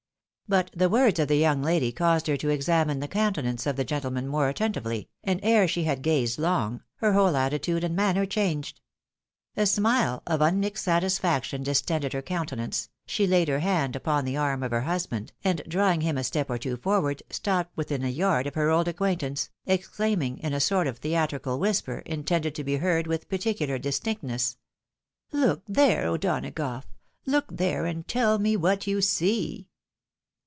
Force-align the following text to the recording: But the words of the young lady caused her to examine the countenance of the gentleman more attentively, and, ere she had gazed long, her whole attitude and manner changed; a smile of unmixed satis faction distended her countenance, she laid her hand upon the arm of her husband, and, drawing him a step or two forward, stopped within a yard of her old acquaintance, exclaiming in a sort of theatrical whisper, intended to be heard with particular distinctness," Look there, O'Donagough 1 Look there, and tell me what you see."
But 0.47 0.69
the 0.75 0.89
words 0.89 1.17
of 1.17 1.29
the 1.29 1.37
young 1.37 1.61
lady 1.63 1.93
caused 1.93 2.27
her 2.27 2.35
to 2.35 2.49
examine 2.49 2.99
the 2.99 3.07
countenance 3.07 3.65
of 3.65 3.77
the 3.77 3.85
gentleman 3.85 4.27
more 4.27 4.49
attentively, 4.49 5.07
and, 5.23 5.39
ere 5.43 5.65
she 5.65 5.85
had 5.85 6.01
gazed 6.01 6.37
long, 6.37 6.83
her 6.95 7.13
whole 7.13 7.37
attitude 7.37 7.85
and 7.85 7.95
manner 7.95 8.25
changed; 8.25 8.81
a 9.55 9.65
smile 9.65 10.21
of 10.27 10.41
unmixed 10.41 10.83
satis 10.83 11.17
faction 11.19 11.63
distended 11.63 12.11
her 12.11 12.21
countenance, 12.21 12.89
she 13.05 13.25
laid 13.25 13.47
her 13.47 13.59
hand 13.59 13.95
upon 13.95 14.25
the 14.25 14.35
arm 14.35 14.61
of 14.61 14.71
her 14.71 14.81
husband, 14.81 15.31
and, 15.41 15.61
drawing 15.69 16.01
him 16.01 16.17
a 16.17 16.23
step 16.25 16.49
or 16.49 16.57
two 16.57 16.75
forward, 16.75 17.23
stopped 17.29 17.71
within 17.77 18.03
a 18.03 18.09
yard 18.09 18.45
of 18.45 18.55
her 18.55 18.69
old 18.71 18.89
acquaintance, 18.89 19.49
exclaiming 19.65 20.37
in 20.39 20.51
a 20.53 20.59
sort 20.59 20.85
of 20.85 20.97
theatrical 20.97 21.59
whisper, 21.59 21.99
intended 21.99 22.53
to 22.55 22.63
be 22.65 22.75
heard 22.75 23.07
with 23.07 23.29
particular 23.29 23.77
distinctness," 23.79 24.57
Look 25.31 25.63
there, 25.65 26.05
O'Donagough 26.07 26.83
1 26.83 26.83
Look 27.35 27.45
there, 27.55 27.85
and 27.85 28.05
tell 28.05 28.37
me 28.37 28.57
what 28.57 28.85
you 28.85 28.99
see." 28.99 29.69